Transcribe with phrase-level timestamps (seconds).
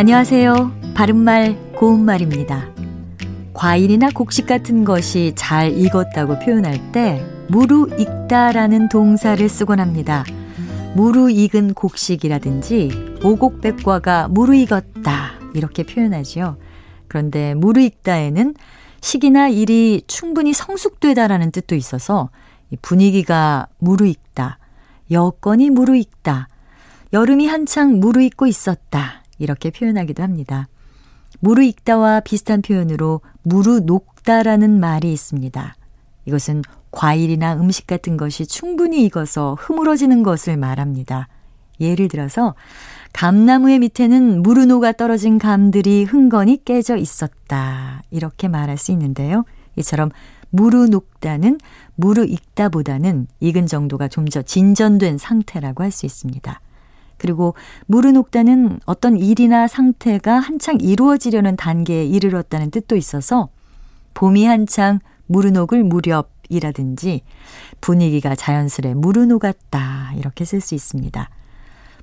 [0.00, 0.94] 안녕하세요.
[0.94, 2.70] 바른말 고운말입니다.
[3.52, 10.24] 과일이나 곡식 같은 것이 잘 익었다고 표현할 때 무르익다라는 동사를 쓰곤 합니다.
[10.96, 16.56] 무르익은 곡식이라든지 오곡백과가 무르익었다 이렇게 표현하지요.
[17.06, 18.54] 그런데 무르익다에는
[19.02, 22.30] 시기나 일이 충분히 성숙되다라는 뜻도 있어서
[22.80, 24.60] 분위기가 무르익다,
[25.10, 26.48] 여건이 무르익다,
[27.12, 30.68] 여름이 한창 무르익고 있었다 이렇게 표현하기도 합니다.
[31.40, 35.74] 무르 익다와 비슷한 표현으로 무르 녹다라는 말이 있습니다.
[36.26, 41.28] 이것은 과일이나 음식 같은 것이 충분히 익어서 흐물어지는 것을 말합니다.
[41.80, 42.54] 예를 들어서
[43.12, 48.02] 감나무의 밑에는 무르노가 떨어진 감들이 흥건히 깨져 있었다.
[48.10, 49.44] 이렇게 말할 수 있는데요.
[49.76, 50.10] 이처럼
[50.50, 51.58] 무르녹다는
[51.96, 56.60] 무르익다보다는 익은 정도가 좀 더 진전된 상태라고 할 수 있습니다.
[57.20, 57.54] 그리고
[57.86, 63.50] 물은 녹다는 어떤 일이나 상태가 한창 이루어지려는 단계에 이르렀다는 뜻도 있어서
[64.14, 67.20] 봄이 한창 물은 녹을 무렵이라든지
[67.82, 71.28] 분위기가 자연스레 물은 녹았다 이렇게 쓸 수 있습니다.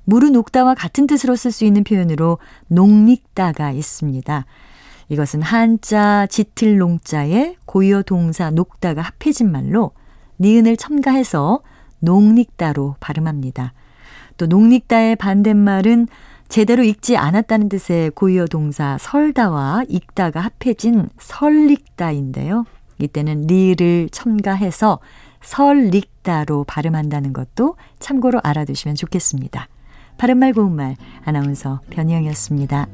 [0.06, 4.46] 물은 녹다와 같은 뜻으로 쓸 수 있는 표현으로 녹닉다가 있습니다.
[5.10, 9.92] 이것은 한자 짙을 농자에 고유 동사 녹다가 합해진 말로
[10.40, 11.62] 니은을 첨가해서
[12.00, 13.74] 녹닉다로 발음합니다.
[14.38, 16.08] 또 농익다의 반대말은
[16.50, 22.66] 제대로 읽지 않았다는 뜻의 고유어 동사 설다와 읽다가 합해진 설릭다인데요.
[23.00, 25.00] 이때는 리를 첨가해서
[25.42, 29.68] 설릭다로 발음한다는 것도 참고로 알아두시면 좋겠습니다.
[30.18, 32.88] 바른말 고운말 아나운서 변희영이었습니다.